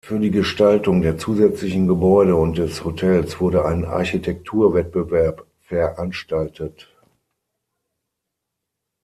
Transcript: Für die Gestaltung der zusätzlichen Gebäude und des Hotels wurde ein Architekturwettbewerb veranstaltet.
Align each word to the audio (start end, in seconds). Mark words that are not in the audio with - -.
Für 0.03 0.17
die 0.19 0.31
Gestaltung 0.31 1.03
der 1.03 1.19
zusätzlichen 1.19 1.87
Gebäude 1.87 2.35
und 2.35 2.57
des 2.57 2.83
Hotels 2.83 3.39
wurde 3.39 3.65
ein 3.65 3.85
Architekturwettbewerb 3.85 5.45
veranstaltet. 5.61 6.87